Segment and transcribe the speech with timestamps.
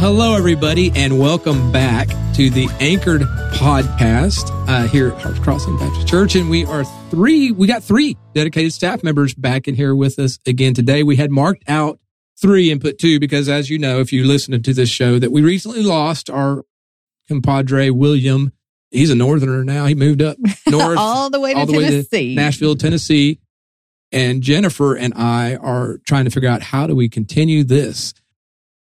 [0.00, 3.20] Hello, everybody, and welcome back to the Anchored
[3.52, 6.36] podcast uh, here at Hearts Crossing Baptist Church.
[6.36, 10.38] And we are three, we got three dedicated staff members back in here with us
[10.46, 11.02] again today.
[11.02, 12.00] We had marked out
[12.40, 15.32] three and put two because, as you know, if you listen to this show, that
[15.32, 16.64] we recently lost our
[17.28, 18.54] compadre, William.
[18.90, 19.84] He's a northerner now.
[19.84, 22.34] He moved up north all the way to all the way to Tennessee.
[22.34, 23.38] Nashville, Tennessee.
[24.12, 28.14] And Jennifer and I are trying to figure out how do we continue this.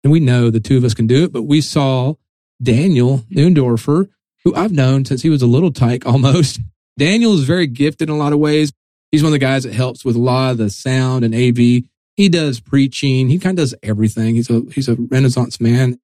[0.04, 2.14] And we know the two of us can do it, but we saw
[2.62, 4.10] Daniel Neundorfer,
[4.44, 6.60] who I've known since he was a little tyke almost.
[6.98, 8.72] Daniel is very gifted in a lot of ways.
[9.10, 11.88] He's one of the guys that helps with a lot of the sound and AV.
[12.16, 13.28] He does preaching.
[13.28, 14.34] He kind of does everything.
[14.34, 15.98] He's a, he's a renaissance man.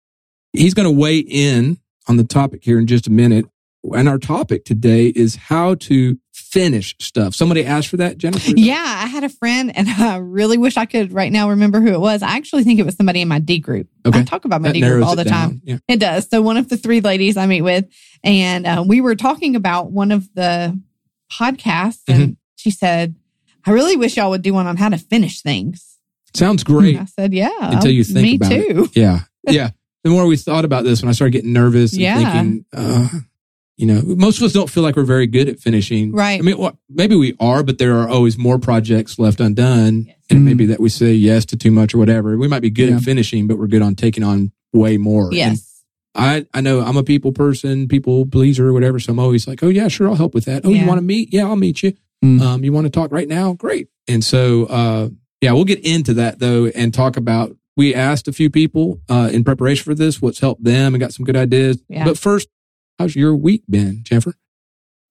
[0.52, 1.78] He's going to weigh in
[2.08, 3.46] on the topic here in just a minute.
[3.94, 7.34] And our topic today is how to finish stuff.
[7.34, 8.52] Somebody asked for that, Jennifer?
[8.54, 11.88] Yeah, I had a friend, and I really wish I could right now remember who
[11.94, 12.22] it was.
[12.22, 13.88] I actually think it was somebody in my D group.
[14.04, 14.18] Okay.
[14.18, 15.62] I talk about my That D group all the time.
[15.64, 15.78] Yeah.
[15.88, 16.28] It does.
[16.28, 17.86] So one of the three ladies I meet with,
[18.22, 20.78] and uh, we were talking about one of the
[21.32, 22.32] podcasts, and Mm-hmm.
[22.56, 23.14] she said,
[23.66, 25.96] "I really wish y'all would do one on how to finish things."
[26.34, 26.98] Sounds great.
[26.98, 28.68] I said, "Yeah." Until you think me about it.
[28.74, 28.88] too.
[28.94, 29.20] Yeah.
[29.48, 29.70] Yeah.
[30.04, 32.32] The more we thought about this, when I started getting nervous and Yeah.
[32.32, 33.08] thinking, uh,
[33.80, 36.12] you know, most of us don't feel like we're very good at finishing.
[36.12, 36.38] Right.
[36.38, 40.06] I mean, well, maybe we are, but there are always more projects left undone.
[40.28, 40.42] And Mhm.
[40.44, 42.36] maybe that we say yes to too much or whatever.
[42.36, 42.96] We might be good Yeah.
[42.96, 45.24] at finishing, but we're good on taking on way more.
[45.28, 45.82] And Yes.
[46.14, 49.00] I, I know I'm a people person, people pleaser, or whatever.
[49.00, 50.64] So I'm always like, oh, yeah, sure, I'll help with that.
[50.64, 50.82] Oh, Yeah.
[50.82, 51.32] you want to meet?
[51.32, 51.94] Yeah, I'll meet you.
[52.24, 52.40] Mm.
[52.42, 53.54] Um, you want to talk right now?
[53.54, 53.88] Great.
[54.06, 55.08] And so, uh,
[55.40, 57.56] yeah, we'll get into that though and talk about.
[57.76, 61.14] We asked a few people uh, in preparation for this what's helped them and got
[61.14, 61.82] some good ideas.
[61.88, 62.04] Yeah.
[62.04, 62.48] But first,
[63.00, 64.34] how's your week been, Jennifer?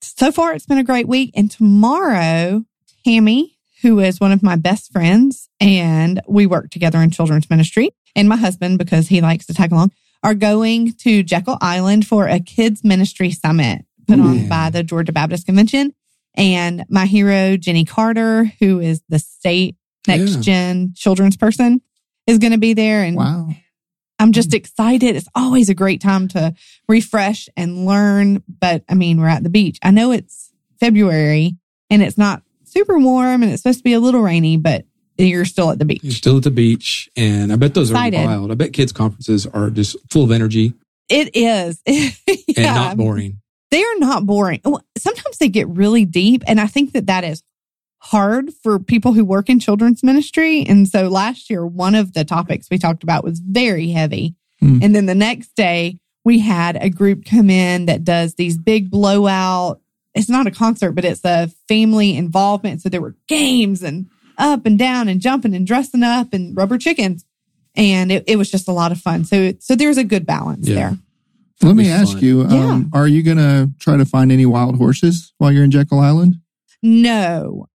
[0.01, 2.63] so far it's been a great week and tomorrow
[3.03, 7.89] tammy who is one of my best friends and we work together in children's ministry
[8.15, 9.91] and my husband because he likes to tag along
[10.23, 14.47] are going to jekyll island for a kids ministry summit put on Ooh.
[14.47, 15.93] by the georgia baptist convention
[16.35, 19.75] and my hero jenny carter who is the state
[20.07, 20.41] next Yeah.
[20.41, 21.81] gen children's person
[22.25, 23.49] is going to be there and Wow.
[24.19, 24.55] I'm just mm.
[24.55, 25.15] excited.
[25.15, 26.53] It's always a great time to
[26.87, 28.43] refresh and learn.
[28.47, 29.79] But I mean, we're at the beach.
[29.81, 31.55] I know it's February
[31.89, 34.85] and it's not super warm and it's supposed to be a little rainy, but
[35.17, 36.01] you're still at the beach.
[36.03, 38.21] You're still at the beach, and I bet those Excited.
[38.21, 38.51] are wild.
[38.51, 40.73] I bet kids conferences are just full of energy
[41.09, 41.81] It is.
[41.85, 43.41] and not boring.
[43.71, 44.61] They are not boring.
[44.97, 46.43] Sometimes they get really deep.
[46.47, 47.43] And I think that that is
[47.99, 50.63] hard for people who work in children's ministry.
[50.65, 54.35] And so last year, one of the topics we talked about was very heavy.
[54.59, 54.79] Hmm.
[54.81, 58.89] And then the next day, we had a group come in that does these big
[58.89, 59.81] blowout.
[60.15, 62.81] It's not a concert, but it's a family involvement.
[62.81, 64.07] So there were games and
[64.37, 67.25] up and down and jumping and dressing up and rubber chickens.
[67.75, 69.23] And it, it was just a lot of fun.
[69.25, 70.75] So, so there's a good balance Yeah.
[70.75, 70.97] there.
[71.61, 72.23] Let me ask fun.
[72.23, 72.69] you, Yeah.
[72.71, 75.99] um, are you going to try to find any wild horses while you're in Jekyll
[75.99, 76.35] Island?
[76.81, 77.67] No,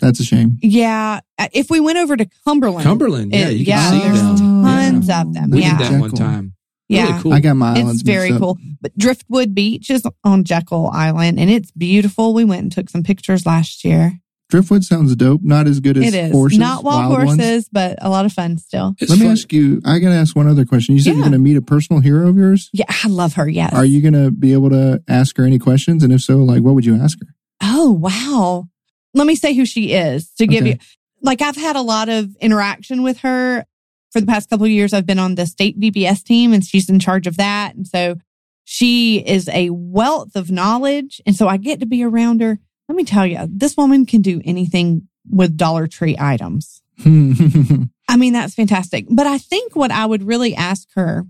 [0.00, 0.58] That's a shame.
[0.62, 1.20] Yeah.
[1.38, 4.22] uh, If we went over to Cumberland, Cumberland, yeah, it- you can yeah, see there's
[4.22, 4.62] them.
[4.62, 5.20] tons Yeah.
[5.22, 5.50] of them.
[5.50, 5.78] We yeah.
[5.78, 6.54] did that one time.
[6.88, 7.06] Yeah.
[7.08, 7.32] Really cool.
[7.34, 8.56] I got my islands It's very cool.
[8.80, 12.32] But Driftwood Beach is on Jekyll Island and it's beautiful.
[12.32, 14.20] We went and took some pictures last year.
[14.48, 15.42] Driftwood sounds dope.
[15.42, 16.58] Not as good as It is horses.
[16.58, 17.28] not wild, ones.
[17.38, 18.94] horses, but a lot of fun still.
[18.98, 19.32] It's Let me fun.
[19.32, 20.94] ask you, I got to ask one other question.
[20.94, 21.14] You said Yeah.
[21.16, 22.70] you're going to meet a personal hero of yours.
[22.72, 23.46] Yeah, I love her.
[23.46, 23.74] Yes.
[23.74, 26.02] Are you going to be able to ask her any questions?
[26.02, 27.26] And if so, like, what would you ask her?
[27.62, 28.68] Oh, wow.
[29.18, 30.70] Let me say who she is to give Okay.
[30.72, 30.78] you.
[31.20, 33.64] Like, I've had a lot of interaction with her
[34.12, 34.92] for the past couple of years.
[34.92, 37.74] I've been on the state VBS team and she's in charge of that.
[37.74, 38.16] And so
[38.64, 41.20] she is a wealth of knowledge.
[41.26, 42.58] And so I get to be around her.
[42.88, 46.80] Let me tell you, this woman can do anything with Dollar Tree items.
[47.04, 49.06] I mean, that's fantastic.
[49.10, 51.26] But I think what I would really ask her,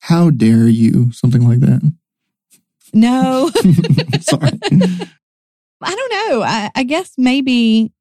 [0.00, 1.12] How dare you?
[1.12, 1.92] Something like that.
[2.92, 3.50] no,
[4.20, 4.52] Sorry.
[5.84, 6.42] I don't know.
[6.42, 7.92] I, I guess maybe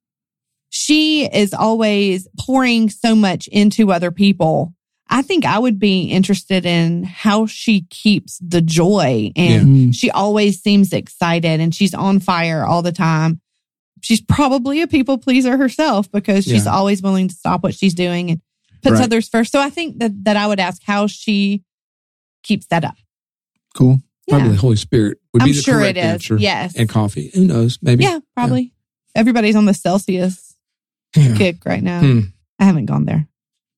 [0.69, 4.73] she is always pouring so much into other people.
[5.09, 9.95] I think I would be interested in how she keeps the joy and Mm.
[9.95, 13.39] she always seems excited and she's on fire all the time.
[14.01, 16.73] She's probably a people pleaser herself because she's Yeah.
[16.73, 18.41] always willing to stop what she's doing and
[18.81, 19.03] puts Right.
[19.03, 19.51] others first.
[19.51, 21.61] So I think that, that I would ask how she
[22.41, 22.95] keeps that up.
[23.75, 24.01] Cool.
[24.29, 24.53] Probably Yeah.
[24.53, 26.05] the Holy Spirit would I'm be the sure correct it is.
[26.05, 26.37] answer.
[26.37, 26.75] Yes.
[26.75, 27.31] And coffee.
[27.33, 27.77] Who knows?
[27.81, 28.03] Maybe.
[28.03, 28.73] Yeah, probably.
[29.15, 30.55] Everybody's on the Celsius
[31.15, 31.35] Yeah.
[31.37, 31.99] kick right now.
[32.01, 32.19] Hmm.
[32.59, 33.27] I haven't gone there.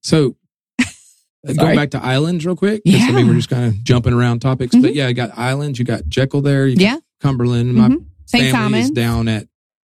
[0.04, 0.36] So
[0.80, 2.84] uh, going back to islands real quick.
[2.86, 3.32] 'cause, I mean, Yeah.
[3.32, 5.80] we're just kind of jumping around topics, but yeah, you got islands.
[5.80, 6.68] You got Jekyll there.
[6.68, 6.98] You got Yeah.
[7.22, 7.74] Cumberland.
[7.76, 8.06] My Mhm.
[8.26, 8.52] St.
[8.52, 9.48] family is down at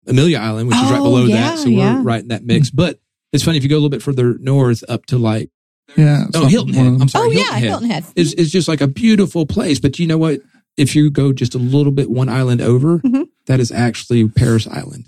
[0.07, 1.59] Amelia Island, which is right Oh, below yeah, that.
[1.59, 2.01] So we're yeah.
[2.03, 2.69] right in that mix.
[2.71, 2.99] But
[3.31, 5.49] it's funny if you go a little bit further north up to like
[5.97, 6.25] Yeah.
[6.33, 7.01] Oh, Hilton Head.
[7.01, 7.27] I'm sorry.
[7.27, 7.63] oh Hilton yeah, Head.
[7.69, 8.05] Hilton Head.
[8.15, 9.79] is is just like a beautiful place.
[9.79, 10.41] But you know what?
[10.77, 13.27] If you go just a little bit one island over, Mhm.
[13.47, 15.05] that is actually Parris Island.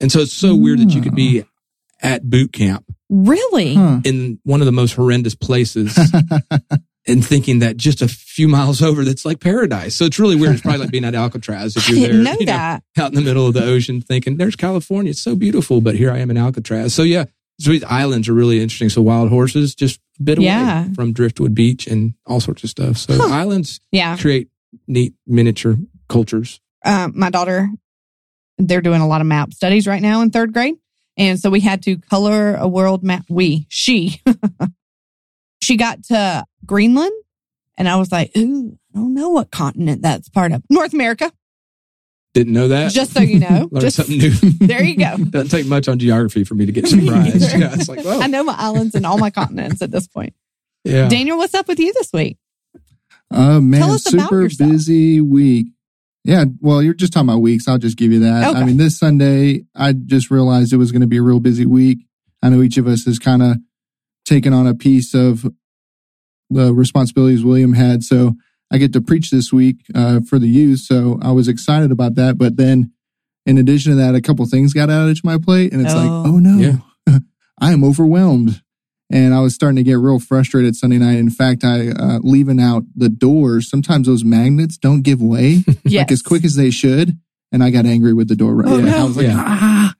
[0.00, 1.44] And so it's so weird that you could be
[2.02, 3.74] at boot camp Really?
[3.74, 4.00] Huh.
[4.04, 5.98] in one of the most horrendous places
[7.06, 9.96] and thinking that just a few miles over that's like paradise.
[9.96, 10.52] So it's really weird.
[10.54, 12.82] It's probably like being at Alcatraz if you're there, didn't know you know, that.
[12.98, 15.10] out in the middle of the ocean thinking there's California.
[15.10, 16.94] It's so beautiful, but here I am in Alcatraz.
[16.94, 17.24] So yeah,
[17.60, 18.88] so these islands are really interesting.
[18.88, 20.88] So wild horses just a bit away Yeah.
[20.94, 22.96] from Driftwood Beach and all sorts of stuff.
[22.96, 23.32] So Huh.
[23.34, 24.16] islands Yeah.
[24.16, 24.48] create
[24.88, 25.76] neat miniature
[26.08, 26.60] cultures.
[26.84, 27.68] um, my daughter,
[28.58, 30.74] they're doing a lot of map studies right now in third grade.
[31.16, 33.24] And so we had to color a world map.
[33.28, 34.22] We, she,
[35.62, 37.12] she got to Greenland
[37.76, 40.62] and I was like, ooh, I don't know what continent that's part of.
[40.70, 41.30] North America.
[42.32, 42.92] Didn't know that.
[42.92, 43.68] Just so you know.
[43.72, 44.30] Learned just something new.
[44.60, 45.16] there you go.
[45.16, 47.40] Doesn't take much on geography for me to get surprised.
[47.58, 50.34] yeah, it's like, I know my islands and all my continents at this point.
[50.84, 51.08] yeah.
[51.08, 52.38] Daniel, what's up with you this week?
[53.32, 54.70] Uh, man, Tell us about super yourself.
[54.70, 55.66] busy week.
[56.24, 57.66] Yeah, well, you're just talking about weeks.
[57.66, 58.50] I'll just give you that.
[58.50, 58.58] Okay.
[58.60, 61.64] I mean, this Sunday, I just realized it was going to be a real busy
[61.64, 62.00] week.
[62.42, 63.56] I know each of us has kind of
[64.24, 65.46] taken on a piece of
[66.50, 68.02] the responsibilities William had.
[68.04, 68.34] So
[68.72, 70.80] I get to preach this week uh, for the youth.
[70.80, 72.38] So I was excited about that.
[72.38, 72.92] But then,
[73.46, 76.08] in addition to that, a couple things got added to my plate, and it's like,
[76.08, 76.24] Oh.
[76.26, 76.58] oh no,
[77.06, 77.18] Yeah.
[77.60, 78.62] I am overwhelmed.
[79.12, 81.18] And I was starting to get real frustrated Sunday night.
[81.18, 83.68] In fact, I uh, leaving out the doors.
[83.68, 86.02] Sometimes those magnets don't give way Yes.
[86.02, 87.18] like as quick as they should,
[87.50, 88.68] and I got angry with the door right.
[88.68, 88.82] Oh, away.
[88.84, 88.96] no.
[88.96, 89.34] I was like, Yeah.
[89.44, 89.94] ah.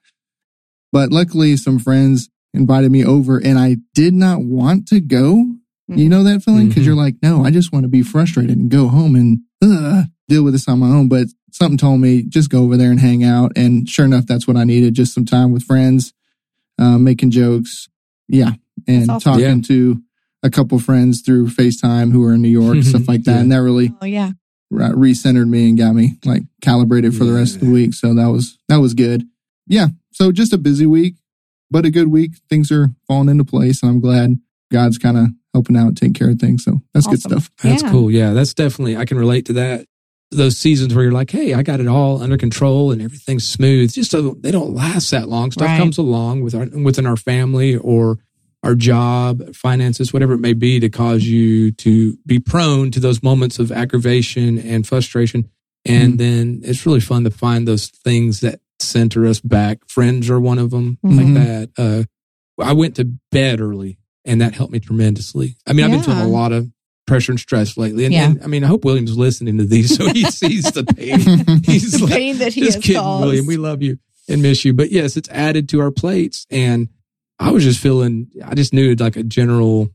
[0.92, 5.54] But luckily, some friends invited me over, and I did not want to go.
[5.98, 6.86] You know that feeling because Mhm.
[6.86, 10.42] you're like, no, I just want to be frustrated and go home and uh, deal
[10.44, 11.08] with this on my own.
[11.08, 13.52] But something told me just go over there and hang out.
[13.56, 14.94] And sure enough, that's what I needed.
[14.94, 16.12] Just some time with friends,
[16.78, 17.88] uh, making jokes.
[18.28, 18.52] Yeah.
[18.86, 19.32] And awesome.
[19.32, 19.62] talking Yeah.
[19.68, 20.02] to
[20.42, 23.34] a couple friends through FaceTime who are in New York, stuff like that.
[23.34, 23.40] Yeah.
[23.40, 24.32] And that really Oh, yeah.
[24.72, 27.94] recentered me and got me like calibrated for the rest of the week.
[27.94, 29.24] So that was, that was good.
[29.66, 29.88] Yeah.
[30.12, 31.16] So just a busy week,
[31.70, 32.32] but a good week.
[32.48, 34.38] Things are falling into place and I'm glad
[34.72, 36.64] God's kind of helping out, taking care of things.
[36.64, 37.50] So that's good stuff.
[37.62, 37.90] That's Yeah.
[37.90, 38.10] cool.
[38.10, 39.86] Yeah, that's definitely I can relate to that.
[40.32, 43.92] Those seasons where you're like, "Hey, I got it all under control and everything's smooth."
[43.92, 45.50] Just so they don't last that long.
[45.50, 45.78] Stuff Right.
[45.78, 48.18] comes along with our within our family or
[48.62, 53.22] our job, finances, whatever it may be, to cause you to be prone to those
[53.22, 55.46] moments of aggravation and frustration.
[55.86, 56.18] And Mhm.
[56.18, 59.80] then it's really fun to find those things that center us back.
[59.88, 61.16] Friends are one of them, Mhm.
[61.16, 61.70] like that.
[61.78, 62.04] Uh,
[62.62, 65.56] I went to bed early, and that helped me tremendously.
[65.66, 66.70] I mean, I've been feeling a lot of
[67.06, 68.04] pressure and stress lately.
[68.04, 68.26] And, Yeah.
[68.26, 71.18] and, I mean, I hope William's listening to these so he sees the pain.
[71.64, 73.24] He's The like, pain that he just has kidding, caused.
[73.26, 73.46] William.
[73.46, 74.72] We love you and miss you.
[74.74, 76.46] But yes, it's added to our plates.
[76.50, 76.88] And
[77.38, 79.88] I was just feeling, I just knew like a general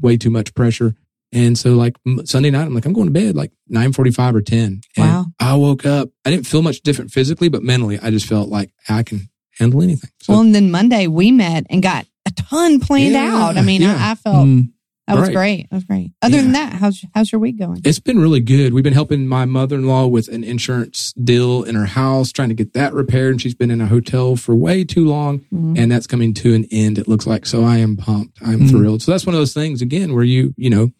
[0.00, 0.94] way too much pressure.
[1.32, 1.96] And so like
[2.26, 4.58] Sunday night, I'm like, I'm going to bed like 945 or 10.
[4.68, 5.26] And Wow.
[5.40, 6.10] I woke up.
[6.26, 9.82] I didn't feel much different physically, but mentally, I just felt like I can handle
[9.82, 10.10] anything.
[10.20, 13.56] So well, and then Monday we met and got a ton planned Yeah, out.
[13.56, 13.96] I mean, yeah.
[13.98, 14.70] I, I felt Mm.
[15.08, 15.34] that was Right.
[15.34, 15.70] great.
[15.70, 16.12] That was great.
[16.22, 16.42] Other Yeah.
[16.42, 17.80] than that, how's how's your week going?
[17.84, 18.72] It's been really good.
[18.72, 22.48] We've been helping my mother in law with an insurance deal in her house, trying
[22.50, 23.32] to get that repaired.
[23.32, 25.76] And she's been in a hotel for way too long, Mhm.
[25.78, 26.98] and that's coming to an end.
[26.98, 27.44] It looks like.
[27.46, 28.38] So I am pumped.
[28.40, 28.70] I'm Mhm.
[28.70, 29.02] thrilled.
[29.02, 30.92] So that's one of those things again where you, you know,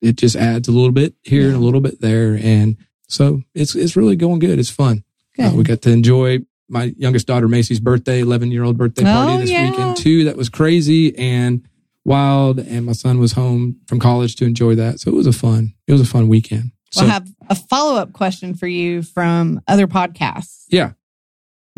[0.00, 2.76] it just adds a little bit here and a little bit there, and
[3.08, 4.58] so it's it's really going good.
[4.58, 5.02] It's fun.
[5.38, 6.38] Uh, we got to enjoy
[6.70, 9.68] my youngest daughter Macy's birthday, 11 year old birthday party Oh, this yeah.
[9.70, 10.24] weekend too.
[10.24, 11.66] That was crazy and
[12.04, 12.58] wild.
[12.60, 15.00] And my son was home from college to enjoy that.
[15.00, 16.72] So it was a fun, it was a fun weekend.
[16.92, 20.64] So I'll have a follow up question for you from other podcasts.
[20.68, 20.92] yeah,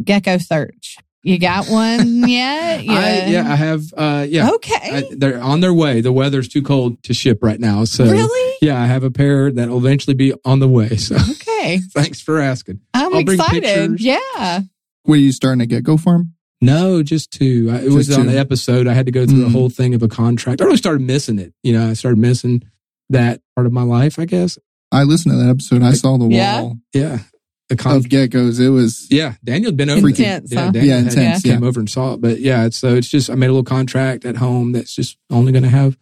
[0.03, 0.97] Gecko search.
[1.25, 2.81] You got one yet?
[2.81, 4.75] I, yeah, I have, uh, yeah, Okay.
[4.83, 6.01] I, they're on their way.
[6.01, 7.85] The weather's too cold to ship right now.
[7.85, 8.57] So really?
[8.61, 10.97] yeah, I have a pair that'll eventually be on the way.
[10.97, 11.79] So Okay.
[11.93, 12.81] thanks for asking.
[12.95, 14.01] I'm I'll excited.
[14.01, 14.61] Yeah.
[15.07, 16.35] Were you starting to get go farm?
[16.61, 17.69] No, just two.
[17.73, 18.33] I, it was Just on two.
[18.33, 18.87] the episode.
[18.87, 19.53] I had to go through a Mm.
[19.53, 20.61] whole thing of a contract.
[20.61, 21.53] I really started missing it.
[21.65, 22.63] You know, I started missing
[23.11, 24.59] that part of my life, I guess.
[24.93, 25.83] I listened to that episode.
[25.83, 26.61] I saw the Yeah?
[26.63, 27.19] wall Yeah.
[27.69, 28.61] The of con- geckos.
[28.61, 29.35] It was yeah.
[29.43, 30.59] Daniel had been over Intense, there.
[30.61, 30.65] huh?
[30.67, 32.21] Yeah, Daniel Yeah, had- intense, came over and saw it.
[32.21, 35.17] But yeah, it's, so it's just, I made a little contract at home that's just
[35.31, 35.97] only going to have,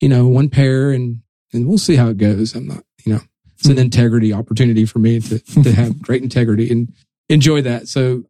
[0.00, 2.54] you know, one pair and, and we'll see how it goes.
[2.54, 3.20] I'm not, you know,
[3.58, 3.80] it's an Mhm.
[3.80, 6.92] integrity opportunity for me to, to have great integrity and
[7.28, 7.88] enjoy that.
[7.88, 8.24] So,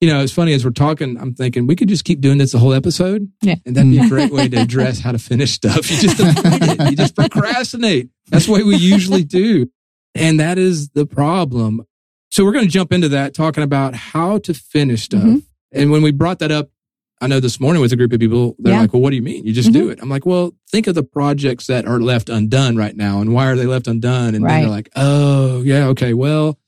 [0.00, 2.52] you know, it's funny as we're talking, I'm thinking we could just keep doing this
[2.52, 3.30] the whole episode.
[3.42, 3.54] Yeah.
[3.64, 5.90] And that'd be a great way to address how to finish stuff.
[5.90, 6.90] You just avoid it.
[6.90, 8.10] You just procrastinate.
[8.28, 9.70] That's what we usually do.
[10.14, 11.86] And that is the problem.
[12.30, 15.22] So we're going to jump into that talking about how to finish stuff.
[15.22, 15.42] Mhm.
[15.72, 16.70] And when we brought that up
[17.18, 18.80] I know this morning with a group of people, they're Yeah.
[18.82, 19.46] like, well, what do you mean?
[19.46, 20.00] You just do it.
[20.02, 23.22] I'm like, well, think of the projects that are left undone right now.
[23.22, 24.34] And why are they left undone?
[24.34, 24.60] And then Right.
[24.60, 26.58] they're like, oh, yeah, okay, well,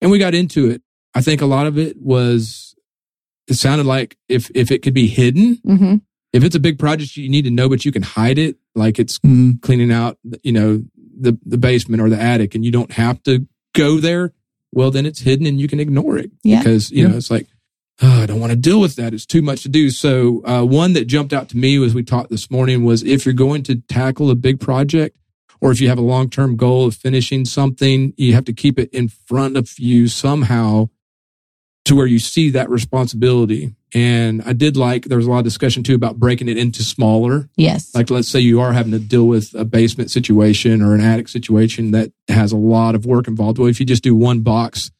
[0.00, 0.82] and we got into it.
[1.14, 2.74] I think a lot of it was,
[3.48, 5.96] it sounded like if, if it could be hidden, hmm
[6.34, 8.98] if it's a big project you need to know, but you can hide it, like
[8.98, 9.60] it's Mhm.
[9.60, 13.46] cleaning out, you know, the, the basement or the attic and you don't have to
[13.74, 14.32] go there.
[14.72, 16.60] Well, then it's hidden and you can ignore it Yeah.
[16.62, 17.08] because, you Yeah.
[17.08, 17.48] know, it's like,
[18.00, 19.12] oh, I don't want to deal with that.
[19.12, 19.90] It's too much to do.
[19.90, 23.26] So, uh, one that jumped out to me was we talked this morning was if
[23.26, 25.18] you're going to tackle a big project
[25.60, 28.78] or if you have a long term goal of finishing something, you have to keep
[28.78, 30.88] it in front of you somehow
[31.84, 33.74] to where you see that responsibility.
[33.94, 36.82] And I did like, there was a lot of discussion too about breaking it into
[36.84, 37.92] smaller Yes.
[37.94, 41.28] like let's say you are having to deal with a basement situation or an attic
[41.28, 43.58] situation that has a lot of work involved.
[43.58, 44.90] Well, if you just do one box,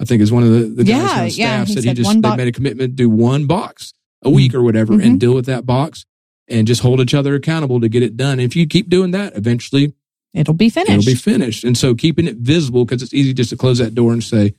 [0.00, 1.94] I think is one of the, the guys Yeah, on yeah, staff he said he
[1.94, 3.92] just they made a commitment to do one box
[4.24, 5.04] a week or whatever Mhm.
[5.04, 6.04] and deal with that box
[6.48, 8.32] and just hold each other accountable to get it done.
[8.32, 9.94] And if you keep doing that, eventually
[10.34, 10.90] It'll be finished.
[10.90, 11.62] it'll be finished.
[11.62, 14.54] And so keeping it visible because it's easy just to close that door and say,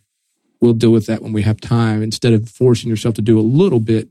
[0.63, 3.41] we'll deal with that when we have time instead of forcing yourself to do a
[3.41, 4.07] little bit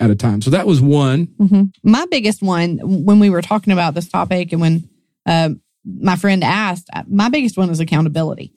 [0.00, 0.40] at a time.
[0.40, 1.26] So that was one.
[1.38, 4.88] hmm My biggest one, when we were talking about this topic and when
[5.26, 5.50] uh,
[5.84, 8.50] my friend asked, uh, my biggest one is accountability.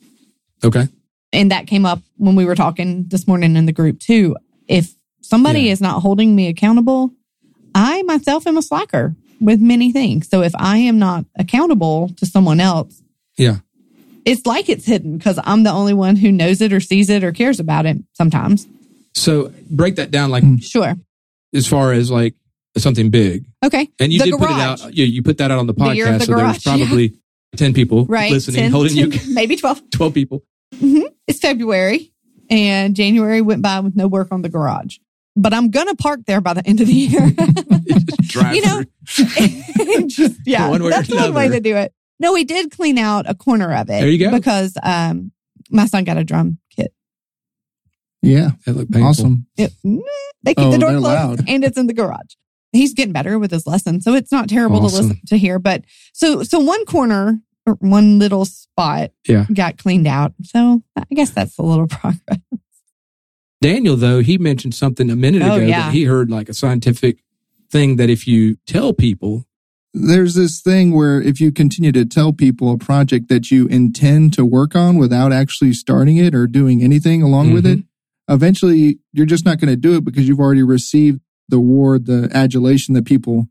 [0.64, 0.88] Okay.
[1.34, 4.38] And that came up when we were talking this morning in the group too.
[4.68, 5.74] If somebody Yeah.
[5.74, 7.12] is not holding me accountable,
[7.76, 10.30] I myself am a slacker with many things.
[10.30, 13.02] So if I am not accountable to someone else,
[13.38, 13.58] Yeah.
[14.26, 17.24] It's like it's hidden because I'm the only one who knows it or sees it
[17.24, 18.68] or cares about it sometimes.
[19.14, 20.96] So break that down like Sure.
[21.54, 22.34] as far as like
[22.78, 23.46] something big.
[23.64, 23.90] Okay.
[24.00, 24.94] And you The did put it out.
[24.96, 25.96] You, you put that out on the The podcast.
[26.20, 26.78] the so there's garage, yeah.
[26.86, 27.14] probably
[27.58, 28.32] 10 people Right.
[28.32, 29.90] listening, 10 holding you, maybe 12.
[29.92, 30.44] 12 people.
[30.76, 31.04] Mm-hmm.
[31.28, 32.12] It's February
[32.50, 34.98] and January went by with no work on the garage.
[35.36, 37.32] But I'm going to park there by the end of the year.
[38.36, 38.84] You know.
[40.08, 41.94] Just, yeah, One that's one way to do it.
[42.20, 44.00] No, we did clean out a corner of it.
[44.00, 44.32] There you go.
[44.32, 45.32] Because um,
[45.70, 46.94] my son got a drum kit.
[48.22, 48.52] Yeah.
[48.66, 49.10] That looked painful.
[49.10, 49.48] Awesome.
[49.58, 49.74] It,
[50.44, 51.44] they keep Oh, the door closed loud.
[51.50, 52.36] and it's in the garage.
[52.72, 55.60] He's getting better with his lesson, so it's not terrible to listen to hear.
[55.60, 59.46] But so so one corner or one little spot Yeah.
[59.54, 60.34] got cleaned out.
[60.44, 62.40] So I guess that's a little progress.
[63.62, 65.84] Daniel, though, he mentioned something a minute Oh, ago yeah.
[65.86, 67.20] that he heard like a scientific
[67.72, 69.46] thing that if you tell people,
[69.94, 74.34] There's this thing where if you continue to tell people a project that you intend
[74.34, 78.34] to work on without actually starting it or doing anything along with it, Mm-hmm.
[78.34, 81.20] eventually you're just not going to do it because you've already received
[81.50, 83.50] the award, the adulation that people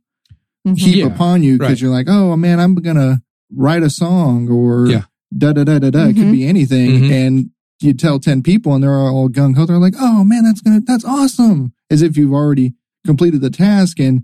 [0.67, 0.79] Mhm.
[0.79, 1.81] heap Yeah, upon you because right.
[1.83, 3.21] you're like, oh man, I'm going to
[3.55, 5.03] write a song or Yeah.
[5.37, 6.07] da da da da da.
[6.07, 6.33] It could Mhm.
[6.33, 6.91] be anything.
[7.03, 7.11] Mhm.
[7.11, 9.67] And you tell 10 people and they're all gung ho.
[9.67, 11.73] They're like, oh man, that's going to, that's awesome.
[11.91, 14.01] As if you've already completed the task.
[14.01, 14.23] And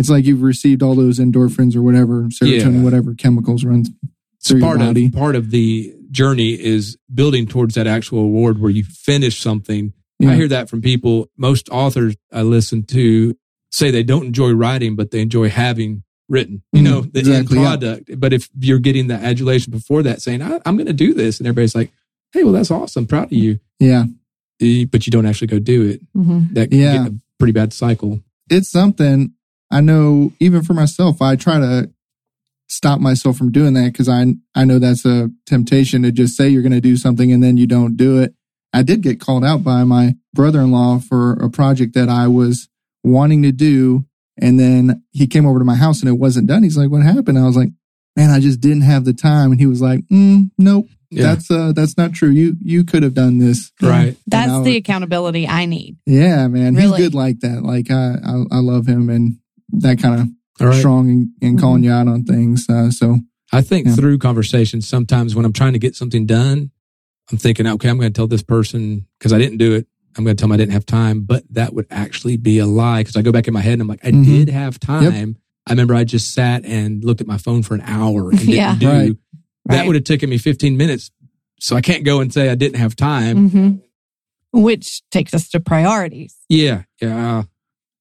[0.00, 2.82] it's like you've received all those endorphins or whatever, serotonin, Yeah.
[2.82, 3.90] whatever chemicals runs
[4.38, 5.06] so through your part body.
[5.06, 9.92] of part of the journey is building towards that actual award where you finish something.
[10.18, 10.32] Yeah.
[10.32, 11.30] I hear that from people.
[11.36, 13.36] Most authors I listen to
[13.70, 16.62] say they don't enjoy writing, but they enjoy having written.
[16.72, 18.20] You Mhm, know, the exactly, end product.
[18.20, 21.38] But if you're getting the adulation before that, saying I, I'm going to do this,
[21.38, 21.90] and everybody's like,
[22.32, 24.04] "Hey, well, that's awesome, proud of you," Yeah.
[24.62, 26.00] Eh, but you don't actually go do it.
[26.14, 26.52] Mhm.
[26.54, 27.06] That can Yeah.
[27.06, 28.20] a pretty bad cycle.
[28.50, 29.32] it's something
[29.70, 31.90] I know even for myself, I try to
[32.68, 36.48] stop myself from doing that because I, I know that's a temptation to just say
[36.48, 38.34] you're going to do something and then you don't do it.
[38.72, 42.68] I did get called out by my brother-in-law for a project that I was
[43.02, 44.06] wanting to do.
[44.40, 46.62] And then he came over to my house and it wasn't done.
[46.62, 47.38] He's like, what happened?
[47.38, 47.70] I was like,
[48.16, 49.50] man, I just didn't have the time.
[49.50, 52.30] And he was like, mm, nope, Yeah, that's, uh, that's not true.
[52.30, 53.72] You, you could have done this.
[53.82, 54.16] right.
[54.28, 55.96] That's And the accountability I need.
[56.06, 56.76] Yeah, man.
[56.76, 57.64] He's good like that.
[57.64, 59.39] Like I, I, I love him and
[59.72, 60.28] that kind of
[60.60, 60.78] All right.
[60.78, 62.68] strong in, in calling you out on things.
[62.68, 63.18] Uh, so
[63.52, 63.94] I think Yeah.
[63.96, 66.70] through conversations, sometimes when I'm trying to get something done,
[67.30, 69.86] I'm thinking, okay, I'm going to tell this person because I didn't do it.
[70.16, 72.66] I'm going to tell them I didn't have time, but that would actually be a
[72.66, 74.24] lie because I go back in my head and I'm like, I Mhm.
[74.24, 75.36] did have time.
[75.66, 78.54] I remember I just sat and looked at my phone for an hour and didn't
[78.54, 78.76] Yeah.
[78.78, 78.88] do.
[78.88, 79.16] Right.
[79.66, 79.86] That Right.
[79.86, 81.12] would have taken me 15 minutes.
[81.60, 83.48] So I can't go and say I didn't have time.
[83.50, 83.70] hmm
[84.52, 86.34] Which takes us to priorities.
[86.48, 86.82] Yeah.
[87.00, 87.44] Yeah.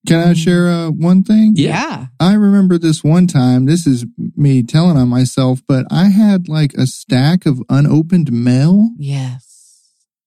[0.07, 1.53] Can I share uh, one thing?
[1.55, 2.07] Yeah.
[2.19, 3.65] I remember this one time.
[3.65, 8.89] This is me telling on myself, but I had like a stack of unopened mail.
[8.97, 9.83] Yes.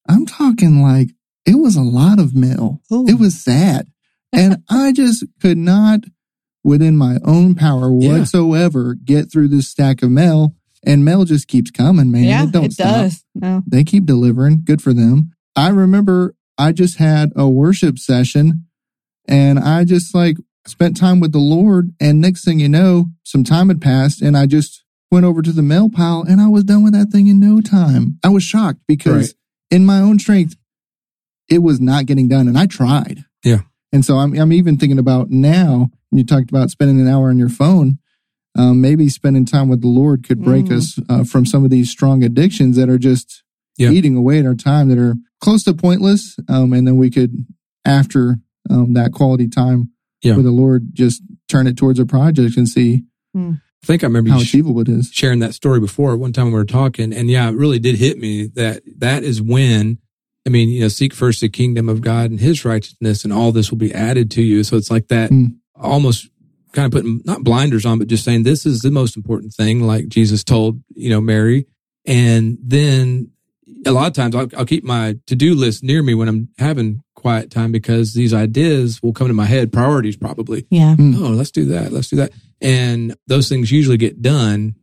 [0.08, 1.10] I'm talking like
[1.46, 2.80] it was a lot of mail.
[2.92, 3.06] Ooh.
[3.08, 3.88] It was sad.
[4.32, 6.00] And I just could not,
[6.62, 8.18] within my own power Yeah.
[8.18, 10.54] whatsoever, get through this stack of mail.
[10.84, 12.24] And mail just keeps coming, man.
[12.24, 12.86] yeah, it don't it stop.
[12.88, 13.24] does.
[13.36, 13.62] No.
[13.66, 14.62] They keep delivering.
[14.64, 15.30] Good for them.
[15.54, 18.66] I remember I just had a worship session
[19.28, 20.36] And I just like
[20.66, 21.92] spent time with the Lord.
[22.00, 25.52] And next thing you know, some time had passed and I just went over to
[25.52, 28.18] the mail pile and I was done with that thing in no time.
[28.24, 29.34] I was shocked because Right.
[29.78, 30.56] in my own strength,
[31.48, 32.48] it was not getting done.
[32.48, 33.24] And I tried.
[33.44, 33.60] Yeah.
[33.92, 37.38] And so I'm, I'm even thinking about now, you talked about spending an hour on
[37.38, 37.98] your phone.
[38.54, 40.76] Um, maybe spending time with the Lord could break Mm.
[40.76, 43.42] us uh, from some of these strong addictions that are just
[43.78, 43.90] Yeah.
[43.90, 46.36] eating away at our time that are close to pointless.
[46.48, 47.46] Um, and then we could,
[47.86, 48.38] after
[48.72, 49.90] um, that quality time
[50.22, 50.36] Yeah.
[50.36, 53.02] with the Lord, just turn it towards a project and see
[53.36, 55.10] I think I remember how you achievable it is.
[55.12, 58.18] sharing that story before one time we were talking and yeah it really did hit
[58.18, 59.98] me that that is when
[60.46, 63.50] i mean you know seek first the kingdom of god and his righteousness and all
[63.52, 65.56] this will be added to you so it's like that Mm.
[65.74, 66.28] almost
[66.72, 69.80] kind of putting not blinders on but just saying this is the most important thing
[69.80, 71.66] like jesus told you know mary
[72.06, 73.30] and then
[73.86, 77.02] a lot of times I'll, I'll keep my to-do list near me when i'm having
[77.14, 80.96] quiet time because these ideas will come to my head priorities probably Yeah.
[80.98, 81.02] oh,
[81.38, 81.92] let's do that.
[81.92, 82.32] Let's do that.
[82.60, 84.74] And those things usually get done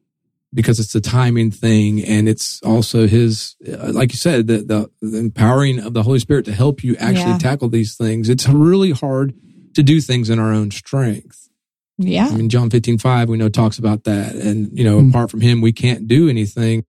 [0.53, 2.01] because it's the timing thing.
[2.03, 6.19] And it's also his, uh, like you said, the, the, the empowering of the Holy
[6.19, 7.37] Spirit to help you actually Yeah.
[7.39, 8.29] tackle these things.
[8.29, 9.33] It's really hard
[9.75, 11.49] to do things in our own strength.
[11.97, 12.27] Yeah.
[12.27, 14.33] I mean, John 15, 5, we know talks about that.
[14.35, 15.09] And, you know, Mm.
[15.09, 16.85] apart from him, we can't do anything.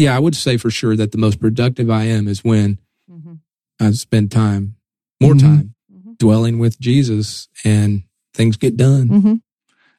[0.00, 2.78] Yeah, I would say for sure that the most productive I am is when
[3.10, 3.40] Mhm.
[3.78, 4.76] I spend time,
[5.20, 5.40] more Mhm.
[5.40, 6.16] time Mhm.
[6.18, 9.08] dwelling with Jesus and things get done.
[9.08, 9.34] hmm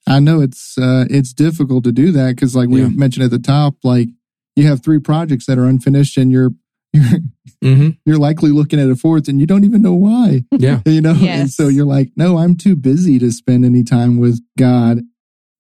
[0.08, 2.90] I know it's uh, it's difficult to do that because, like we Yeah.
[2.90, 4.10] mentioned at the top, like
[4.56, 6.50] you have three projects that are unfinished, and you're
[6.94, 7.22] you're
[7.62, 10.44] hmm you're likely looking at a fourth, and you don't even know why.
[10.58, 10.82] Yeah.
[10.88, 14.42] you know, and so you're like, no, I'm too busy to spend any time with
[14.58, 15.04] God.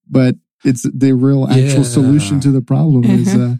[0.09, 1.95] But it's the real actual Yeah.
[1.99, 3.57] solution to the problem is uh,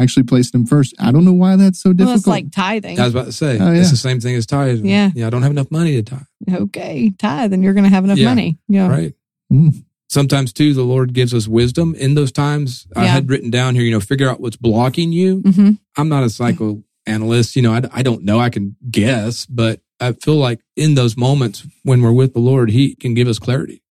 [0.00, 0.94] actually placed Him first.
[0.98, 2.06] I don't know why that's so difficult.
[2.08, 2.36] Well, difficult.
[2.38, 3.00] it's like tithing.
[3.00, 3.80] I was about to say, Oh, yeah.
[3.80, 4.84] it's the same thing as tithe.
[4.84, 5.10] Yeah.
[5.14, 5.26] Yeah.
[5.26, 6.54] I don't have enough money to tithe.
[6.62, 8.28] okay, tithe, and you're going to have enough Yeah.
[8.28, 8.58] money.
[8.68, 8.88] Yeah.
[8.88, 9.14] Right.
[9.52, 9.84] Mm.
[10.08, 12.86] Sometimes too, the Lord gives us wisdom in those times.
[12.96, 15.40] I had written down here, you know, figure out what's blocking you.
[15.40, 17.54] hmm I'm not a psychoanalyst.
[17.56, 18.40] You know, I, I don't know.
[18.40, 22.70] I can guess, but I feel like in those moments when we're with the Lord,
[22.70, 23.82] he can give us clarity.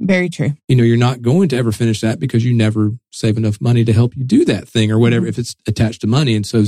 [0.00, 0.52] Very true.
[0.68, 3.84] You know, you're not going to ever finish that because you never save enough money
[3.84, 5.30] to help you do that thing or whatever, Mhm.
[5.30, 6.34] if it's attached to money.
[6.34, 6.64] And so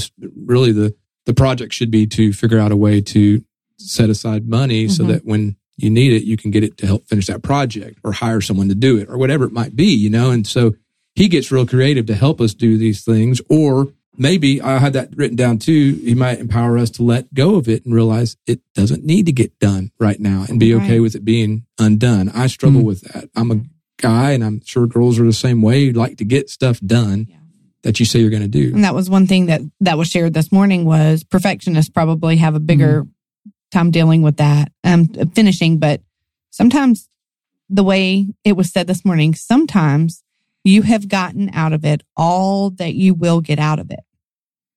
[0.46, 0.94] really the,
[1.26, 3.44] the project should be to figure out a way to
[3.78, 5.08] set aside money so Mhm.
[5.08, 8.12] that when you need it, you can get it to help finish that project or
[8.12, 10.30] hire someone to do it or whatever it might be, you know?
[10.30, 10.74] And so
[11.14, 13.40] he gets real creative to help us do these things.
[13.48, 15.94] Or maybe I had that written down too.
[16.04, 19.32] He might empower us to let go of it and realize it doesn't need to
[19.32, 21.00] get done right now and be okay Right.
[21.00, 22.28] with it being undone.
[22.30, 22.84] I struggle Mm.
[22.86, 23.30] with that.
[23.34, 23.60] I'm a
[23.98, 25.84] guy and I'm sure girls are the same way.
[25.84, 27.36] You like to get stuff done Yeah.
[27.84, 28.72] that you say you're going to do.
[28.74, 32.54] And that was one thing that that was shared this morning was perfectionists probably have
[32.54, 33.06] a bigger
[33.70, 35.78] time dealing with that, um, finishing.
[35.78, 36.02] But
[36.50, 37.08] sometimes
[37.70, 40.21] the way it was said this morning, sometimes
[40.64, 44.00] you have gotten out of it all that you will get out of it.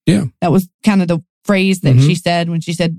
[0.05, 0.25] Yeah.
[0.41, 2.05] That was kind of the phrase that Mhm.
[2.07, 2.97] she said when she said,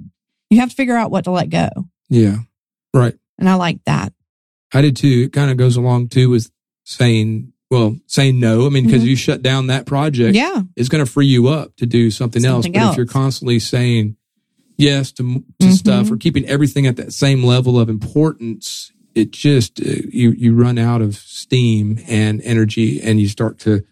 [0.50, 1.68] you have to figure out what to let go.
[2.08, 2.38] Yeah.
[2.94, 3.14] Right.
[3.38, 4.12] And I like that.
[4.72, 5.24] I did too.
[5.26, 6.50] It kind of goes along too with
[6.84, 8.66] saying, well, saying no.
[8.66, 9.06] I mean, because Mhm.
[9.08, 10.62] you shut down that project, Yeah.
[10.76, 12.64] it's going to free you up to do something, else.
[12.64, 14.16] Something But if you're constantly saying
[14.78, 15.72] yes to, to Mhm.
[15.72, 20.54] stuff or keeping everything at that same level of importance, it just, uh, you, you
[20.54, 23.82] run out of steam and energy and you start to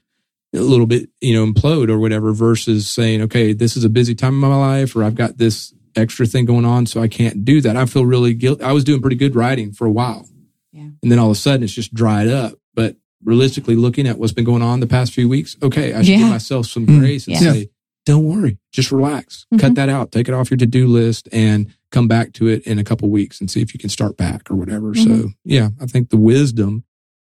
[0.55, 4.15] a little bit, you know, implode or whatever versus saying, okay, this is a busy
[4.15, 6.87] time in my life or I've got this extra thing going on.
[6.87, 7.77] So I can't do that.
[7.77, 8.63] I feel really guilty.
[8.63, 10.29] I was doing pretty good writing for a while.
[10.73, 10.89] Yeah.
[11.03, 12.55] And then all of a sudden it's just dried up.
[12.75, 16.19] But realistically looking at what's been going on the past few weeks, okay, I should
[16.19, 16.99] give myself some Mm.
[17.01, 17.53] grace and Yeah.
[17.53, 17.71] say,
[18.05, 19.61] don't worry, just relax, Mhm.
[19.61, 22.63] cut that out, take it off your to do list and come back to it
[22.67, 24.95] in a couple weeks and see if you can start back or whatever.
[24.95, 25.35] So Mhm.
[25.45, 26.85] yeah, I think the wisdom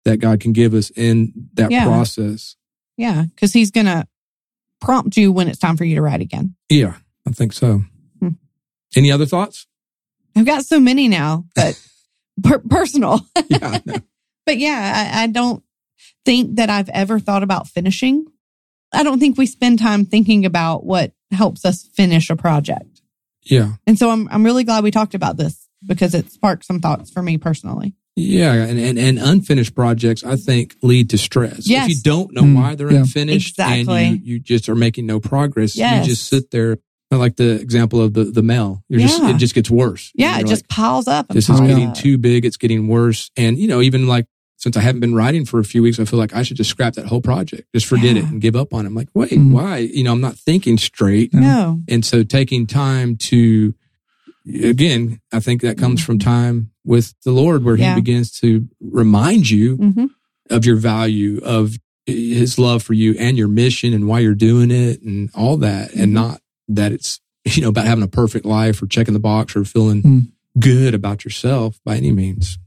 [0.03, 1.86] that God can give us in that Yeah.
[1.86, 2.56] process.
[2.97, 3.25] Yeah.
[3.38, 4.08] Cause he's going to
[4.82, 6.56] prompt you when it's time for you to write again.
[6.69, 7.84] Yeah, I think so.
[8.19, 8.30] Hmm.
[8.95, 9.67] Any other thoughts?
[10.36, 11.80] I've got so many now, but
[12.43, 13.25] per- personal.
[13.49, 13.80] Yeah.
[14.45, 15.62] But yeah, I, I don't
[16.23, 18.27] think that I've ever thought about finishing.
[18.93, 23.02] I don't think we spend time thinking about what helps us finish a project.
[23.43, 23.73] yeah.
[23.86, 27.12] And so I'm I'm really glad we talked about this because it sparked some thoughts
[27.12, 27.93] for me personally.
[28.19, 31.69] Yeah, and, and, and unfinished projects, I think, lead to stress.
[31.69, 31.84] Yes.
[31.88, 33.00] If you don't know Mm, why they're yeah.
[33.02, 34.06] unfinished Exactly.
[34.06, 36.08] and you, you just are making no progress, Yes.
[36.08, 36.78] you just sit there.
[37.12, 38.84] I like the example of the, the mail.
[38.89, 40.12] You're just, it just gets worse.
[40.15, 41.28] Yeah, it you're just piles up.
[41.30, 41.95] And this is getting up.
[41.95, 42.43] too big.
[42.43, 43.30] It's getting worse.
[43.38, 44.26] And, you know, even like,
[44.57, 46.69] since I haven't been writing for a few weeks, I feel like I should just
[46.71, 47.67] scrap that whole project.
[47.73, 48.89] Just forget it and give up on it.
[48.89, 49.51] I'm like, wait, Mm.
[49.51, 49.77] why?
[49.77, 51.33] You know, I'm not thinking straight.
[51.33, 51.81] No.
[51.87, 53.73] And so taking time to
[54.63, 57.93] again, I think that comes from time with the Lord where Yeah.
[57.95, 60.05] he begins to remind you hmm
[60.49, 64.71] of your value of his love for you and your mission and why you're doing
[64.71, 66.03] it and all that Mhm.
[66.03, 66.39] and not
[66.69, 70.01] that it's you know about having a perfect life or checking the box or feeling
[70.01, 70.19] Hmm.
[70.57, 72.57] good about yourself by any means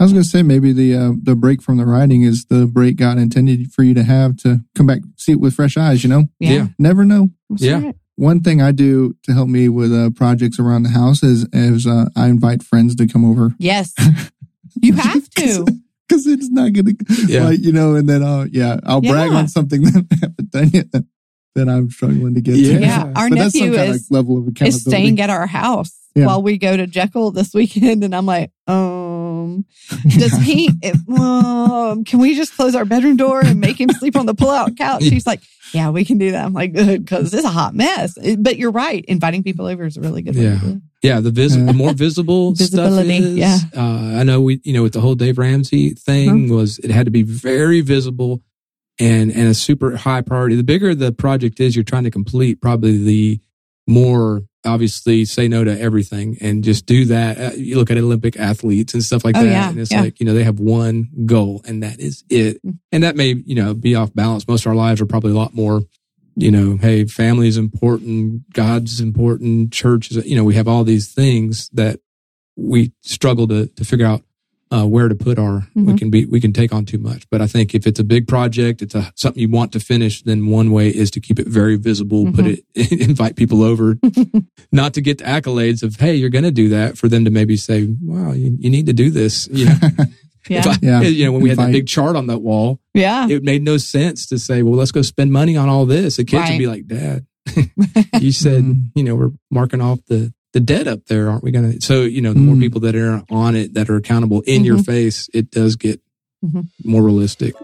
[0.00, 2.66] I was going to say maybe the uh, the break from the writing is the
[2.66, 6.02] break God intended for you to have to come back see it with fresh eyes.
[6.04, 6.50] You know, Yeah.
[6.52, 6.66] Yeah.
[6.78, 7.30] never know.
[7.50, 7.80] That's Yeah.
[7.82, 7.96] right.
[8.16, 11.86] One thing I do to help me with uh, projects around the house is, is
[11.86, 13.92] uh, I invite friends to come over Yes.
[14.82, 15.64] You have to.
[16.08, 17.44] because it's not going to, Yeah.
[17.46, 17.96] like you know.
[17.96, 21.04] And then I'll yeah, I'll brag on something that I haven't done yet that,
[21.56, 22.60] that I'm struggling to get to.
[22.60, 22.78] Yeah.
[22.78, 23.12] Yeah.
[23.16, 26.26] Our but nephew kind of is level of is staying at our house Yeah.
[26.26, 28.04] while we go to Jekyll this weekend.
[28.04, 28.52] And I'm like,
[29.54, 29.64] um,
[30.08, 34.16] does he, if, um, can we just close our bedroom door and make him sleep
[34.16, 35.02] on the pull out couch?
[35.04, 35.40] He's like,
[35.72, 36.44] yeah, we can do that.
[36.44, 38.16] I'm like, good, because it's a hot mess.
[38.16, 39.04] It- but you're right.
[39.06, 40.58] Inviting people over is a really good way Yeah.
[40.60, 43.58] to yeah the vis- the more visible stuff Visibility, is yeah.
[43.76, 47.04] uh, i know we you know with the whole dave ramsey thing was it had
[47.04, 48.42] to be very visible
[48.98, 52.60] and and a super high priority the bigger the project is you're trying to complete
[52.60, 53.38] probably the
[53.86, 58.36] more obviously say no to everything and just do that Uh, you look at olympic
[58.36, 60.00] athletes and stuff like Oh, that yeah, and it's yeah.
[60.02, 62.78] like you know they have one goal and that is it Mm.
[62.92, 65.36] and that may you know be off balance most of our lives are probably a
[65.36, 65.82] lot more
[66.36, 70.82] you know hey family is important god's important church is you know we have all
[70.84, 72.00] these things that
[72.56, 74.22] we struggle to to figure out
[74.70, 75.98] uh, where to put our we Mhm.
[75.98, 78.26] can be we can take on too much but i think if it's a big
[78.28, 81.46] project it's a something you want to finish then one way is to keep it
[81.48, 83.98] very visible put it invite people over
[84.72, 87.30] not to get the accolades of hey you're going to do that for them to
[87.30, 89.74] maybe say wow you, you need to do this you know
[90.48, 90.62] Yeah.
[90.66, 91.00] I- Yeah.
[91.02, 93.28] you know when we had that big chart on that wall yeah.
[93.28, 96.16] it made no sense to say, well, let's go spend money on all this.
[96.16, 96.52] The kids Right.
[96.52, 97.26] would be like, Dad,
[98.20, 98.90] you said, Mhm.
[98.94, 101.80] you know, we're marking off the, the debt up there, aren't we going to?
[101.80, 102.60] So, you know, the more Mm.
[102.60, 104.86] people that are on it that are accountable in your Mhm.
[104.86, 106.00] face, it does get
[106.44, 106.68] Mhm.
[106.84, 107.54] more realistic.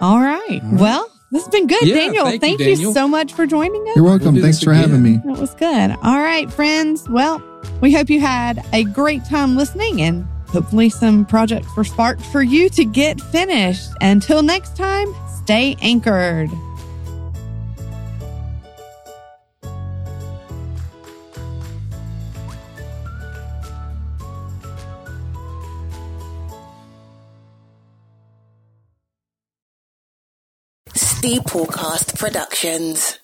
[0.00, 0.60] All right.
[0.62, 0.80] All right.
[0.80, 1.82] Well, this has been good.
[1.82, 3.96] Yeah, Daniel, thank thank, you, you, so much for joining us.
[3.96, 4.34] You're welcome.
[4.34, 5.20] We'll Thanks this for having me.
[5.26, 5.94] That was good.
[6.02, 7.06] All right, friends.
[7.08, 7.42] Well,
[7.82, 12.42] we hope you had a great time listening and hopefully some projects were sparked for
[12.42, 13.88] you to get finished.
[14.00, 15.06] Until next time,
[15.44, 16.48] stay anchored.
[31.20, 33.19] Steeplecast Productions.